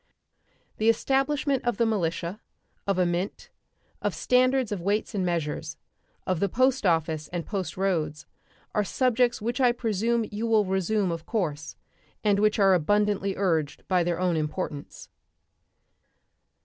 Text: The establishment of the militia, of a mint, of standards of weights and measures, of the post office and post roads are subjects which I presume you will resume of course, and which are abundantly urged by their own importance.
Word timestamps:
The 0.77 0.89
establishment 0.89 1.63
of 1.63 1.77
the 1.77 1.85
militia, 1.85 2.41
of 2.87 2.97
a 2.97 3.05
mint, 3.05 3.51
of 4.01 4.15
standards 4.15 4.71
of 4.71 4.81
weights 4.81 5.13
and 5.13 5.23
measures, 5.23 5.77
of 6.25 6.39
the 6.39 6.49
post 6.49 6.87
office 6.87 7.27
and 7.27 7.45
post 7.45 7.77
roads 7.77 8.25
are 8.73 8.83
subjects 8.83 9.43
which 9.43 9.61
I 9.61 9.71
presume 9.71 10.25
you 10.31 10.47
will 10.47 10.65
resume 10.65 11.11
of 11.11 11.27
course, 11.27 11.75
and 12.23 12.39
which 12.39 12.57
are 12.57 12.73
abundantly 12.73 13.35
urged 13.37 13.87
by 13.87 14.03
their 14.03 14.19
own 14.19 14.37
importance. 14.37 15.07